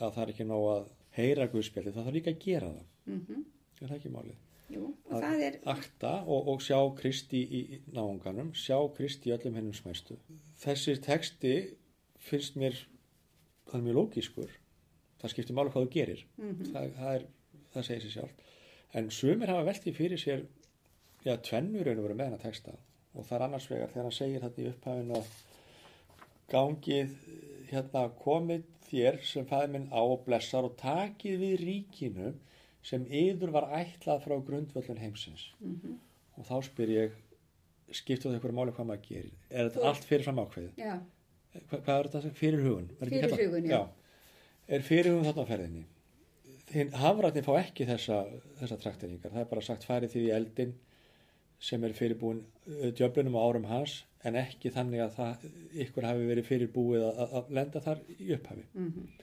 [0.00, 0.84] Að það er ekki nóg að
[1.18, 2.86] heyra guðspjalli, það þarf líka að gera það.
[3.06, 3.44] Mm
[3.82, 4.36] Er það ekki málið?
[4.72, 7.60] Jú, og það er, Akta og, og sjá Kristi í,
[7.92, 10.16] náunganum, sjá Kristi í öllum hennum smæstu.
[10.62, 11.54] Þessi texti
[12.24, 12.78] finnst mér,
[13.68, 14.54] það er mjög lógískur.
[15.20, 16.24] Það skiptir máli hvað þú gerir.
[16.40, 16.70] Mhm.
[16.72, 17.26] það, það, er,
[17.74, 18.46] það segir sér sjálft.
[18.94, 20.46] En sumir hafa veltið fyrir sér,
[21.26, 22.76] já, tvennur og verið með hennar texta.
[23.14, 25.34] Og það er annars vegar þegar hann segir þetta í upphæfinu að
[26.54, 27.14] gangið
[27.70, 32.32] hérna komið þér sem fæði minn á og blessar og takið við ríkinu
[32.84, 35.50] sem yður var ætlað frá grundvöllun heimsins.
[35.60, 36.00] mm
[36.34, 37.12] Og þá spyr ég,
[37.94, 39.34] skiptu það ykkur máli hvað maður gerir?
[39.50, 40.80] Er þetta allt fyrir fram ákveðið?
[40.82, 40.96] já,
[41.54, 42.32] Hva, hvað er þetta?
[42.34, 42.88] Fyrir hugun?
[42.98, 43.36] Ekki hérna?
[43.36, 43.82] Fyrirhugun, já.
[44.66, 45.84] Er fyrir hugun þarna ferðinni?
[46.98, 48.18] Hafratni fá ekki þessa,
[48.58, 49.30] þessa trakteringar.
[49.30, 50.74] Það er bara sagt farið því í eldin
[51.62, 52.42] sem er fyrirbúin
[52.98, 55.46] djöflunum á árum hans en ekki þannig að það,
[55.84, 58.66] ykkur hafi verið fyrirbúið að, að, lenda þar í upphafi.
[58.74, 59.22] mm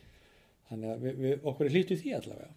[0.72, 2.54] Þannig að við, við, okkur er hlýttu því allavega.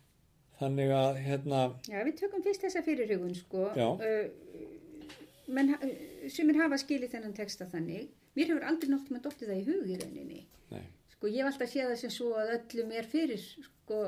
[0.60, 3.68] Þannig að hérna, já, við tökum fyrst þessa fyrirhugun, sko.
[3.74, 5.94] Uh, menn, uh,
[6.30, 8.08] sumir hafa skilið þennan texta þannig.
[8.38, 10.40] Mér hefur aldrei nótt með dottið það í hug í rauninni.
[10.70, 14.00] nei, Sko, ég hef alltaf séð það sem svo að öllum er fyrir, sko,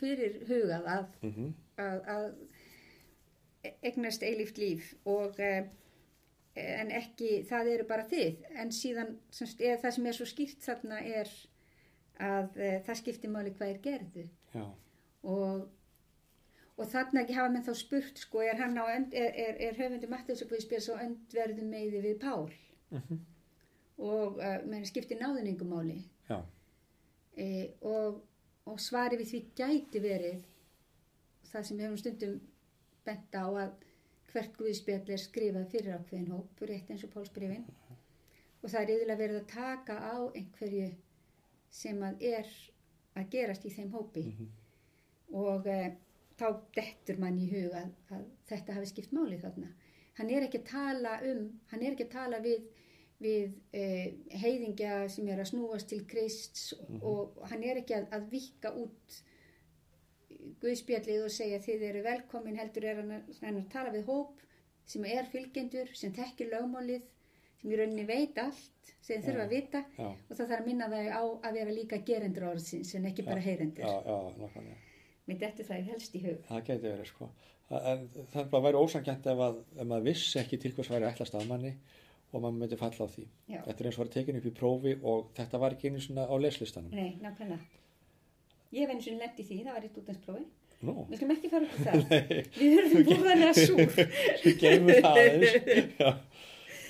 [0.00, 5.64] fyrir hugað að, mm að, að egnast eilíft líf og eh,
[6.58, 11.00] en ekki, það eru bara þið en síðan, semst, það sem er svo skýrt þarna
[11.00, 11.30] er
[12.22, 14.66] að e, það skiptir máli hvað er gerðu já,
[15.22, 15.68] og,
[16.76, 20.10] og þarna ekki hafa menn þá spurt sko, er á, önd, er, er, er höfundi
[20.10, 22.50] Mattiðsakvöðspils og öndverðu meiði við Pál?
[22.92, 23.20] Mhm.
[24.02, 27.46] og uh, menn skiptir náðuningumáli e,
[27.80, 28.18] og,
[28.68, 30.42] og svari við því gæti verið
[31.52, 32.34] það sem við hefum stundum
[33.06, 33.72] bent á að
[34.32, 37.64] hvert guðspjall er skrifað fyrir ákveðin hóp, rétt eins og Pálsbrifin
[38.62, 40.90] og það er yfirlega verið að taka á einhverju
[41.72, 42.52] sem að er
[43.18, 44.24] að gerast í þeim hópi.
[44.32, 44.50] Mhm.
[45.32, 45.80] Og e,
[46.38, 49.72] þá dettur mann í hug að, að þetta hafi skipt máli þarna.
[50.18, 52.68] Hann er ekki að tala um hann er ekki að tala við
[53.22, 58.26] við eh, heiðingja sem er að snúast til Krists og hann er ekki að, að
[58.32, 59.20] vika út
[60.62, 64.40] Guðspjallið og segja þið eru velkomin heldur er hann að, hann að tala við hóp
[64.90, 67.04] sem er fylgjendur, sem þekkir lögmálið,
[67.60, 69.82] sem í rauninni veit allt sem þeir þurfa að vita.
[69.98, 73.26] Já, og það þarf að minna þau á að vera líka gerendur orðsins en ekki
[73.28, 73.86] bara já, heyrendur.
[75.32, 76.38] Mér dettur það helst í hug.
[76.50, 77.30] Það geti verið sko.
[77.72, 81.06] En það er bara væri ósangjant ef, að, ef maður vissi ekki til hvers væri
[81.08, 81.70] ætlast að manni
[82.32, 83.24] og maður myndi falla á því.
[83.48, 83.60] Já.
[83.64, 86.26] Þetta er eins og var tekin upp í prófi og þetta var ekki einu svona
[86.28, 86.92] á leslistanum.
[86.92, 87.64] Nei, nákvæmlega.
[88.72, 90.44] Ég hef eins og lett í því, það var í stúdansprófi.
[90.82, 92.14] Nú, Við skulum ekki fara út það.
[92.58, 93.82] Við höfum búðanlega súr.
[94.44, 95.52] við geymum það aðeins.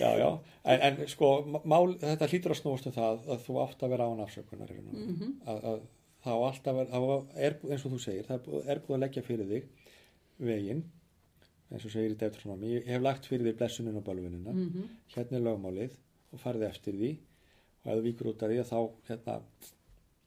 [0.02, 0.28] Já, já, já.
[0.72, 1.28] En, en sko,
[1.68, 4.70] mál, þetta hlýtur að snúast um það að þú átt að vera án afsökunar.
[4.72, 5.02] veru.
[5.04, 5.34] Mhm.
[5.52, 5.82] að, að
[6.22, 9.22] það á alltaf það er, eins og þú segir, það er búið, er að leggja
[9.26, 9.68] fyrir þig
[10.38, 10.82] veginn
[11.72, 14.88] eins og segir í Deuteronomy, ég hef lagt fyrir þig blessunin og bölvinina, Mhm.
[15.14, 15.94] hérna er lögmálið
[16.32, 17.12] og farið eftir því
[17.84, 19.40] og ef þú víkur út af því þá hérna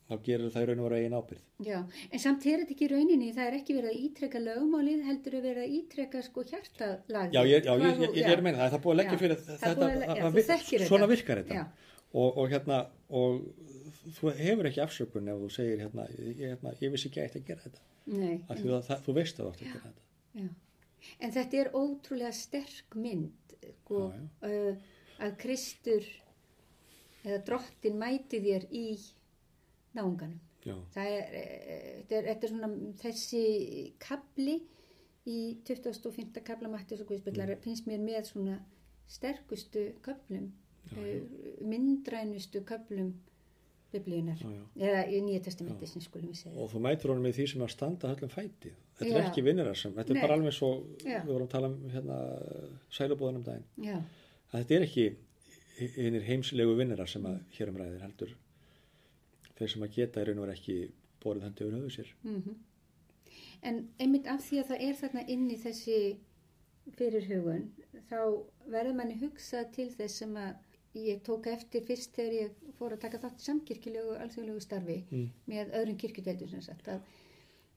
[0.05, 1.77] þá gerir það í raun og veru eigin ábyrð Já,
[2.11, 5.33] en samt er þetta ekki í rauninni, það er ekki verið að ítreka lögmálið, heldur
[5.39, 7.33] að verið að ítreka sko hjartalagið.
[7.33, 9.35] Já, ég, já, ég, ég, ég er meina það, það er búið að leggja fyrir
[9.37, 11.53] það er þetta, búið að le- að- já, að þú vir- þekkir svona virkar þetta
[11.55, 11.65] Já.
[12.15, 12.77] Og, og hérna
[13.09, 13.41] og
[14.17, 17.47] þú hefur ekki afsökun ef þú segir hérna, ég, hérna, ég vissi ekki ætti að
[17.49, 17.81] gera þetta
[18.53, 20.49] að það, þú veist að þú ætti að gera þetta já.
[21.21, 24.77] En þetta er ótrúlega sterk mynd, sko, Já, uh,
[25.25, 26.07] að Kristur
[27.25, 28.85] eða drottin mæti þér í
[29.95, 30.39] náunganum.
[30.65, 32.69] já, Það er, eh, þetta er, þetta er svona
[33.03, 33.43] þessi
[34.01, 34.55] kapli
[35.29, 36.41] í 25.
[36.45, 37.61] kapla Mattius og Guðspillar Mm.
[37.61, 38.59] finnst mér með svona
[39.07, 40.64] sterkustu köplum, uh,
[41.65, 43.13] myndrænustu köplum
[43.93, 44.41] biblíunar,
[44.75, 46.57] eða í nýja testamenti sem skulum við segja.
[46.59, 48.73] og þú mætur honum í því sem að standa höllum fæti.
[48.99, 49.19] Þetta Já.
[49.19, 50.19] er ekki vinnirar sem, þetta Nei.
[50.19, 50.71] er bara alveg svo
[51.03, 51.19] Já.
[51.23, 52.17] við vorum að tala um hérna,
[52.91, 53.65] sælubóðan um daginn.
[53.77, 53.97] Já,
[54.51, 55.07] að þetta er ekki
[55.95, 58.35] hinnir heimslegu vinnirar sem að hér um ræðir heldur.
[59.55, 60.77] Þeir sem að geta í og veru ekki
[61.23, 62.15] borðið hendi yfir höfu sér.
[62.23, 62.55] Mm
[63.65, 65.99] en einmitt af því að það er þarna inni þessi
[66.99, 67.63] fyrirhugun,
[68.09, 68.19] þá
[68.69, 70.51] verður manni hugsað til þess sem að
[70.95, 75.29] ég tók eftir fyrst þegar ég fór að taka þátt í samkirkjulegu alþjóðlegu starfi Mm.
[75.51, 77.01] með öðrum kirkjudeildum sem sagt að,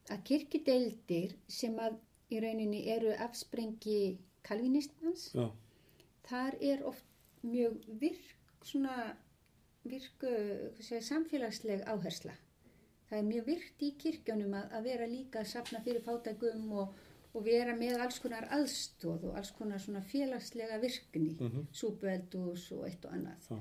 [0.09, 1.97] að kirkjudeildir sem að
[2.29, 5.49] í rauninni eru afsprengi kalvinistmans, já,
[6.29, 7.05] þar er oft
[7.41, 9.15] mjög virk svona
[9.87, 12.33] virku hvað segja, samfélagsleg áhersla
[13.09, 16.97] það er mjög virkt í kirkjónum að, að vera líka að safna fyrir fátækum og,
[17.33, 21.67] og vera með alls konar aðstóð og alls konar svona félagslega virkni Mhm.
[21.71, 23.59] súpueldús og eitt og annað Já.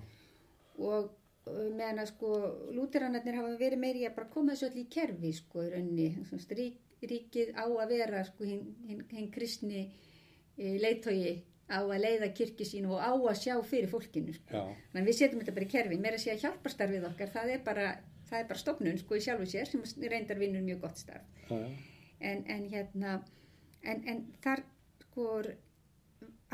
[0.79, 1.11] og
[1.49, 2.31] meðan að sko
[2.77, 6.79] lúteranarnir hafa verið meiri að bara koma þessu öll í kerfi sko í Svona rík,
[7.03, 9.91] ríkið á að vera sko hinn hin, hin kristni
[10.59, 14.75] e, leiðtogi á að leiða kirkju sín og á að sjá fyrir fólkinu sko.
[14.95, 17.89] Menn við setjum þetta bara í kerfi, meira að segja hjálparstarfið okkar, það er bara,
[18.31, 21.23] það er bara stofnun sko í sjálfu sér sem reyndar vinnur mjög gott starf.
[21.51, 23.23] En, en hérna,
[23.93, 24.63] en, en þar
[25.07, 25.27] sko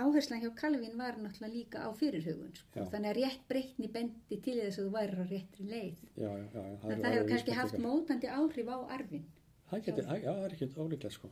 [0.02, 2.86] áherslan hjá Kalvin var náttúrulega líka á fyrirhugun sko.
[2.92, 6.00] Þannig að rétt breytni bendi til þess að þú væri á réttri leið.
[6.18, 9.24] já, já, já, Það, það hefur kannski haft mótandi áhrif á arfin.
[9.70, 11.30] Það geti, er ekki ólíklegt sko.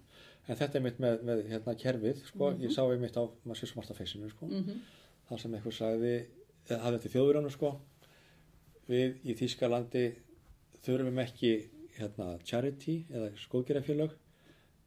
[0.49, 2.63] En þetta er mitt með, með hérna kerfið, sko, Mhm.
[2.63, 4.79] ég sá svo margt á feysinu, sko, Mm -hmm.
[5.29, 6.15] þar sem eitthvað sagði,
[6.69, 7.81] hafði þetta þjóðuránu, sko,
[8.89, 10.05] við í Þýskalandi
[10.85, 14.11] þurfum ekki, hérna, charity eða skóðgerðafélag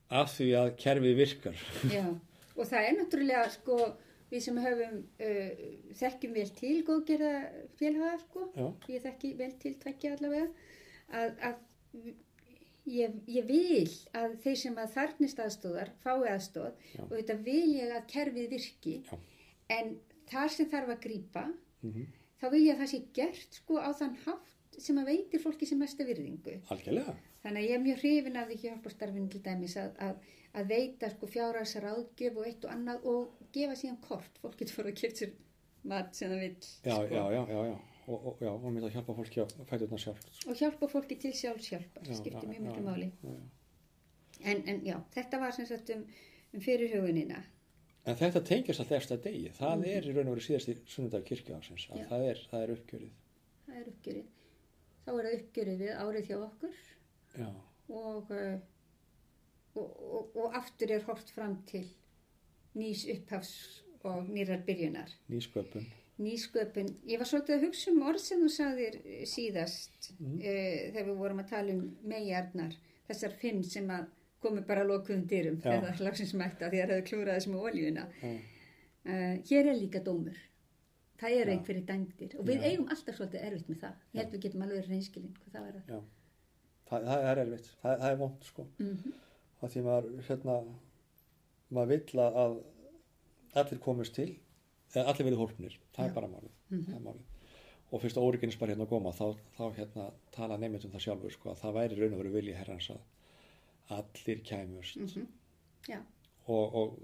[0.09, 1.61] af því að kerfið virkar.
[1.95, 2.05] Já,
[2.55, 3.77] og það er náttúrulega sko,
[4.31, 5.63] við sem höfum uh,
[6.01, 7.33] þekkjum vel til góðgerða
[7.79, 10.49] félhaga sko, Já, ég þekki vel til tveggja allavega
[11.15, 12.09] að, að
[12.89, 13.85] ég, ég vil
[14.17, 17.05] að þeir sem að þarnist aðstóðar fái aðstóð Já.
[17.05, 19.15] og þetta vil ég að kerfið virki Já.
[19.77, 19.95] en
[20.29, 21.47] þar sem þarf að grípa
[21.85, 22.05] mm
[22.45, 25.67] þá vil ég að það sé gert sko á þann hátt sem að veitir fólki
[25.69, 27.15] sem mesta virðingu algjörlega.
[27.45, 31.10] Þannig að ég er mjög hrifin af því hjálparstarfinu til dæmis að, að, að veita
[31.13, 34.39] sko fjárhagsar áðgjöf og eitt og annað og gefa síðan kort.
[34.41, 35.36] Fólk getur fór að kemta sér
[35.91, 36.55] mat sem það vil.
[36.58, 37.03] Já, sko.
[37.12, 37.75] já, já, já, já.
[38.05, 40.31] Og, og, já, og myndi að hjálpa fólki að fæturna sjálft.
[40.31, 40.49] sko.
[40.49, 42.01] Og hjálpa fólki til sjálfshjálpar.
[42.01, 43.12] Já, Það skiptir mjög miklu já, máli.
[44.41, 46.01] En, en já, þetta var sem sagt um,
[46.53, 47.43] um fyrirhugunina.
[48.05, 49.53] En þetta tengist alltaf eftir að degi.
[49.58, 51.88] Það er í raun og veru síðasti sunnudag kirkjuásins.
[51.89, 52.05] Já.
[52.10, 53.15] Það er, það er uppgjörið.
[53.65, 54.27] Það er uppgjörið.
[55.05, 56.77] Þá er það uppgjörið við árið hjá okkur
[57.89, 58.59] og, uh,
[59.75, 61.85] og, og, og aftur er hort fram til
[62.75, 65.09] nýs upphafs og nýrar byrjunar.
[65.29, 65.85] nýsköpun.
[66.19, 66.89] Nýsköpun.
[67.07, 70.35] Ég var svolítið að hugsa um orð sem þú sagðir eh, síðast Mhm.
[70.39, 72.75] uh, þegar við vorum að tala um megarnar,
[73.09, 74.05] þessar fimm sem að
[74.41, 75.71] komu bara lokuðum dyrum Já.
[75.71, 78.07] þegar það lagsins mætta því að það hefur klúrað þessum oljuna.
[79.05, 80.37] Uh, hér er líka dómur.
[81.19, 81.53] Það Já.
[81.55, 82.69] einhverju dæmdir og við Já.
[82.69, 83.93] eigum alltaf svolítið erfitt með það.
[84.13, 85.87] Ég held við getum alveg reynskilinn hvað það var að.
[85.89, 85.99] já.
[86.89, 87.69] Það, það er erfitt.
[87.81, 88.67] Það, það er vond, sko.
[88.79, 89.13] Mm
[89.55, 90.55] Það því maður, hérna,
[91.73, 92.55] maður vill að að
[93.61, 94.27] allir komist til,
[94.93, 95.77] eða allir verið hólpnir.
[95.95, 96.09] Það Já.
[96.09, 96.51] er bara málið.
[96.69, 96.83] Mhm.
[96.89, 97.23] Það er málið.
[97.91, 101.31] Og fyrst óriginist bara hérna að góma, þá, þá hérna tala nefnit um það sjálfur,
[101.31, 103.01] sko, að það væri raun og veru vilji herrans að
[103.97, 104.97] allir kæmust.
[104.97, 105.25] -hmm.
[105.87, 105.99] Já.
[106.47, 106.99] og, og,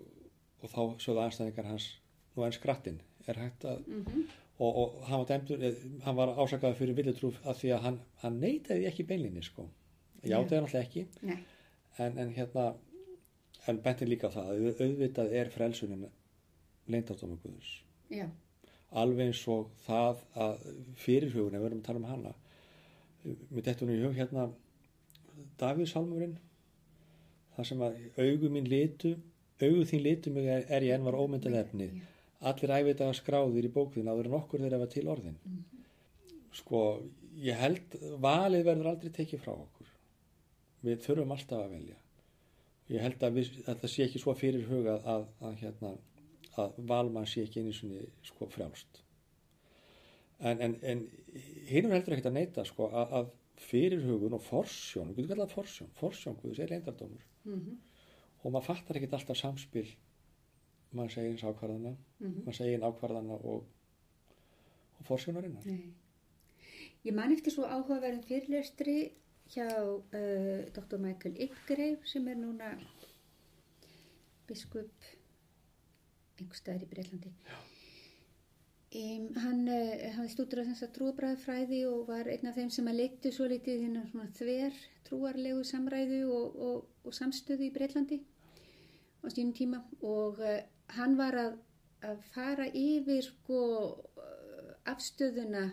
[0.61, 1.99] og þá sögðu anstæðingar hans
[2.35, 4.27] nú en skrattinn er hægt að Mm
[4.62, 8.00] og, og hann var dæmdur eh, hann var ásakaður fyrir viljutrúf að því að hann,
[8.21, 9.65] hann neitaði ekki beilinni sko.
[10.21, 11.06] Játaði hann alltaf ekki
[11.97, 12.71] en, en hérna
[13.69, 16.06] en bentin líka það að auðvitað er frelsunin
[16.91, 17.71] leindardóma Guðus
[18.12, 18.28] Já.
[19.02, 20.63] alveg eins og það að
[21.02, 22.34] fyrirhugun, ef við erum að tala um hana
[23.52, 24.47] mér dettur nú í hug hérna
[25.62, 26.38] Davíð Salmurinn
[27.56, 29.15] það sem að augu mín litu
[29.62, 32.08] augu þín litu mig er, er ég enn var ómyndað efni Já.
[32.49, 35.39] Allir æfitaða skráðir í bókðin áður en okkur þeirra var til orðin.
[36.58, 36.84] Sko,
[37.39, 39.91] ég held valið verður aldrei tekið frá okkur.
[40.86, 41.99] Við þurfum alltaf að velja.
[42.91, 45.91] Ég held að, við, að það sé ekki svo fyrir huga að, að, hérna,
[46.60, 49.04] að valmann sé ekki einu sinni sko frjálst.
[50.41, 51.06] En, en, en
[51.69, 55.54] hinn er heldur ekkert að neyta sko að, að fyrirhugun og forsjón, við getum kallað
[55.54, 57.77] forsjón forsjón, Guðs er leyndardómur Mm
[58.41, 59.88] og maður fattar ekkert alltaf samspil
[60.91, 62.38] maður segir eins ákvarðana -hmm.
[62.45, 63.65] maður segir ákvarðana og,
[64.99, 65.93] og forsjónarinnar Nei.
[67.01, 68.97] Ég man eftir svo áhugaverðin fyrirlestri
[69.49, 70.99] hjá uh, Dr.
[71.01, 72.75] Michael Yggrey sem er núna
[74.47, 75.08] biskup
[76.38, 77.32] einhver staðar í Breitlandi.
[78.91, 82.89] Um, hann uh, hafði stúdur af þess að trúabræðfræði og var einn af þeim sem
[82.91, 88.19] að leittu svo litið þínu svona þver trúarlegu samræðu og, og, og samstöðu í Breitlandi
[89.21, 90.60] á sínum tíma og uh,
[90.97, 91.58] hann var að,
[92.10, 93.60] að fara yfir sko
[94.91, 95.65] afstöðuna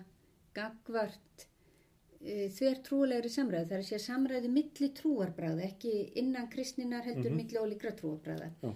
[0.56, 7.30] gagvart uh, þver trúalegri samræðu þar að sé samræðu milli trúarbræða ekki innan kristninar heldur
[7.32, 7.36] Mhm.
[7.42, 8.72] milli ólíkra trúarbræða Já.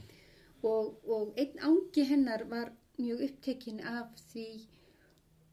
[0.62, 4.46] og, og einn ángi hennar var mjög upptekinn af því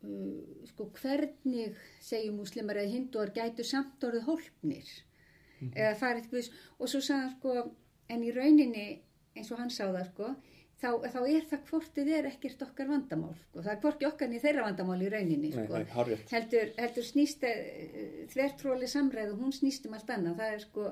[0.03, 4.89] uh, sko hvernig segjum múslimar eða hinduar gætu samt orðið hólpnir
[5.75, 7.71] eða farið og svo sagði hann sko
[8.09, 8.85] en í rauninni
[9.35, 10.29] eins og hann sá það sko
[10.79, 13.61] þá, þá er það hvort þið er ekkert okkar vandamál sko.
[13.61, 15.83] það er hvorki okkar niður þeirra vandamál í rauninni Nei, sko.
[15.83, 17.45] nei, heldur, heldur snýst
[18.33, 20.89] þvertróli samræðu, hún snýst um allt annað það er sko,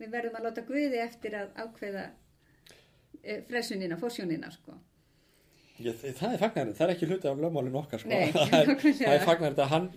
[0.00, 2.08] við verðum að láta Guði eftir að ákveða
[3.22, 4.78] e, fresunina, forsjónina sko.
[5.82, 8.10] Ég, það er fagnarinn, það er ekki hluti af lögmálinu okkar sko.
[8.12, 9.88] Nei, það, er, er fagnarinn að hann,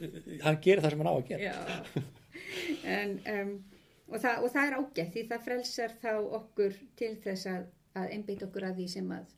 [0.42, 2.06] hann gerir það sem hann á að gera
[2.88, 3.52] en, um,
[4.10, 7.68] og, það, og það er ágætt því það frelsar þá okkur til þess að,
[7.98, 9.36] að einbytt okkur að því sem að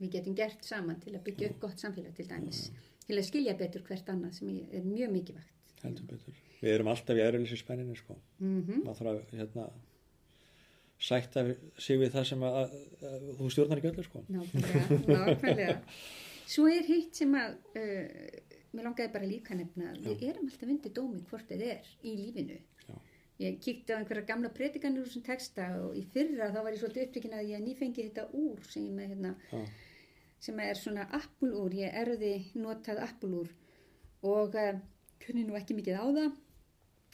[0.00, 2.68] við getum gert saman til að byggja upp gott samfélag til dæmis,
[3.06, 5.74] til að skilja betur hvert annað sem er mjög mikilvægt.
[5.82, 8.16] heldur betur við erum alltaf í eðruleysi spenninni sko.
[8.42, 9.66] Mm maður þarf að hérna,
[11.00, 11.44] sætta
[11.80, 12.74] sig við það sem að, að,
[13.10, 14.24] að þú stjórnar ekki öllu sko.
[14.28, 15.76] Nákvæmlega, nákvæmlega.
[16.50, 20.50] Svo er hitt sem að, uh, mér langaði bara líka að nefna, að við erum
[20.50, 22.58] alltaf undir dómi hvort þið er í lífinu.
[23.40, 26.82] Ég kíkti á einhverja gamla predikanir úr þessum texta og í fyrra þá var ég
[26.82, 29.62] svolítið upptökin að ég nýfengi þetta úr sem, ég með, hérna, Já.
[30.44, 33.48] sem er svona appulúr, ég erði notað appulúr
[34.28, 34.74] og uh,
[35.24, 36.36] kunni nú ekki mikið á það.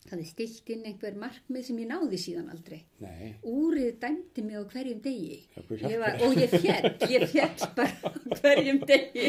[0.07, 2.79] Það er stilt inn einhver markmið sem ég náði síðan aldrei.
[3.03, 5.39] Nei, úrið dæmdi mig á hverjum degi.
[5.83, 9.25] Ég var, og ég fjall, ég fjall bara hverjum degi.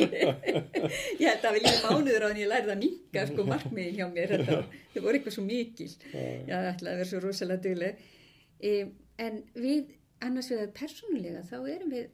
[1.21, 4.05] Ég held að við líka mánuður á en ég lærði að minka sko markmiðin hjá
[4.13, 4.33] mér.
[4.35, 4.59] Þetta,
[4.93, 5.89] þau voru eitthvað svo mikil.
[6.11, 8.05] Það ætlaði að vera svo rosalega dugleg.
[8.61, 8.73] E,
[9.27, 9.93] en við
[10.27, 12.07] annars við að persónulega þá erum við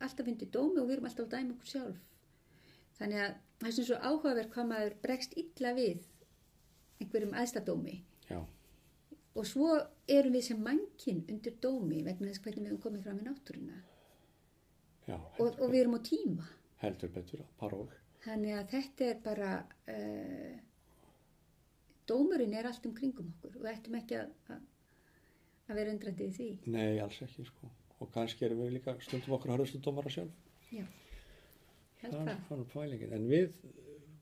[0.00, 2.06] alltaf undir dómi og við erum alltaf að dæma okkur sjálf.
[3.00, 6.06] Þannig að það er sem svo áhugaverð hvað maður bregst illa við
[7.00, 7.96] einhverjum aðstadómi
[8.28, 8.40] já,
[9.34, 9.68] og svo
[10.10, 13.78] erum við sem mannkinn undir dómi vegna þess hvernig við höfum komið fram í náttúruna
[15.08, 16.48] já, og, og við erum á tíma
[16.80, 17.88] heldur betur, paról.
[18.24, 19.52] þannig að þetta er bara
[19.94, 20.58] uh,
[22.10, 24.64] dómurinn er allt um kringum okkur og við ættum ekki að, að,
[25.68, 27.70] að vera undrandið í því Nei, alls ekki, sko.
[28.00, 30.32] Og kannski erum við líka stundum okkur harðustu dómara sjálf.
[30.72, 30.86] já,
[32.00, 33.02] held Það það.
[33.12, 33.58] En við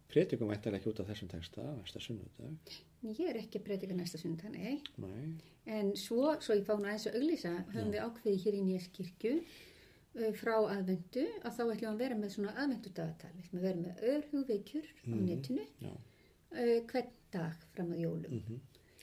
[0.09, 2.75] prétikum ættilega ekki út af þessum texta, næsta sunnudag.
[3.05, 5.35] ég er ekki að breytika næsta sundag, nei Nei,
[5.67, 10.33] En svo, svo ég fána aðeins að auglýsa, höfum við ákveðið hér í Nýjaskirkju uh,
[10.41, 13.31] frá aðvendu að þá ætlum við að vera með svona aðvendudagatal.
[13.37, 15.27] Við ætlum að vera með örhugveikjur á Mhm.
[15.27, 18.33] netinu uh, hvern dag fram að jólum.
[18.33, 18.61] Mm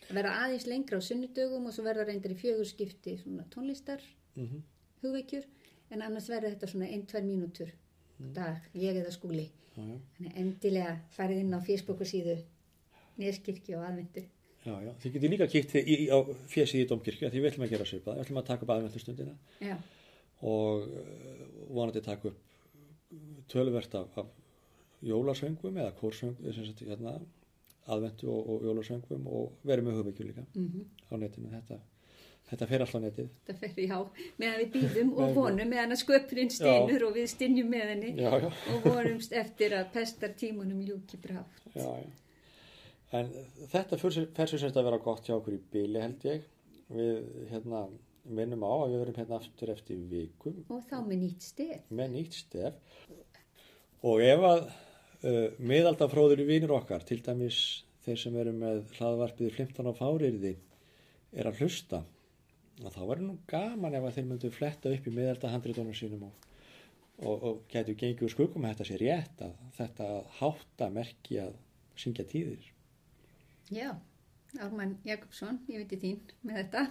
[0.10, 4.01] Að vera aðeins lengra á sunnudögum og svo verða reyndar í fjögur skipti svona tónlistar
[4.38, 4.62] -hmm.
[5.01, 5.45] hugveikjur
[5.89, 7.06] en annars verður þetta svona ein,
[9.76, 12.38] Þannig endilega farið inn á Facebooku síðu
[13.19, 14.26] Nýjaskirkju og aðvendu.
[14.65, 14.91] Já, já.
[15.01, 15.47] Þið getur líka
[15.78, 16.17] í, á
[16.49, 18.17] fjesið í Dómkirkju, því við ætlum að gera svipað.
[18.17, 19.76] Við ætlum að taka upp aðvendustundina Já,
[20.41, 22.39] og uh, vonandi taka upp
[23.51, 27.19] töluvert af, af jólasöngum eða kórsöngum, sagt, hérna,
[27.86, 30.88] aðvendu og, og jólasöngum og verið með höfveikju líka mhm.
[31.11, 31.51] á netinu.
[31.53, 31.80] Þetta,
[32.50, 33.30] þetta fer alltaf netið.
[33.48, 33.98] þetta fer já,
[34.41, 38.32] meðan við býðum og vonum, meðan að sköpurinn stynur og við stynjum með henni Já,
[38.43, 38.50] já.
[38.76, 41.62] og vonumst eftir að pestar tímunum ljúki brátt.
[41.74, 42.12] Já, já.
[43.16, 43.30] En
[43.72, 46.41] þetta fer sér sérst að vera gott hjá okkur í bíli held ég.
[46.91, 47.86] Við hérna
[48.26, 51.84] minnum á að við verum hérna aftur eftir vikum Og þá með nýtt stef.
[51.93, 52.74] með nýtt stef.
[54.06, 57.60] Og ef að uh, miðaldafróður í vinir okkar, til dæmis
[58.06, 60.60] þeir sem eru með hlaðvarpið flimtan á fáriðið,
[61.34, 62.04] er að hlusta,
[62.84, 66.49] að þá verður nú gaman ef að þeir myndu fletta upp í miðaldahandriðunum sínum og,
[67.21, 70.09] og, og getur gengið úr skuggum að þetta sé rétt, að þetta
[70.39, 71.55] hátta merki að
[71.99, 72.71] syngja tíðir.
[73.73, 73.95] Já,
[74.59, 76.88] Ármann Jakobsson, ég veit þín með þetta.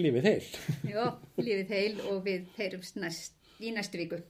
[0.00, 0.44] Lífið heil.
[0.88, 1.02] Já,
[1.40, 4.22] lífið heil og við heyrumst næst, í næstu viku.